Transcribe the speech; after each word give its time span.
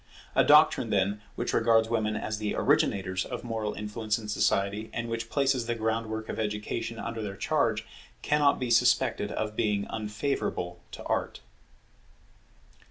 A 0.33 0.43
doctrine, 0.43 0.89
then, 0.89 1.21
which 1.35 1.53
regards 1.53 1.87
women 1.87 2.15
as 2.15 2.39
the 2.39 2.55
originators 2.55 3.23
of 3.23 3.43
moral 3.43 3.75
influence 3.75 4.17
in 4.17 4.27
society, 4.27 4.89
and 4.93 5.07
which 5.09 5.29
places 5.29 5.67
the 5.67 5.75
groundwork 5.75 6.27
of 6.27 6.39
education 6.39 6.97
under 6.97 7.21
their 7.21 7.35
charge, 7.37 7.85
cannot 8.23 8.59
be 8.59 8.71
suspected 8.71 9.31
of 9.31 9.55
being 9.55 9.85
unfavourable 9.91 10.79
to 10.93 11.03
Art. 11.03 11.41